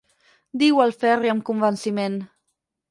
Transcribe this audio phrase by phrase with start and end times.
[0.61, 2.21] Diu el Ferri amb convenciment–.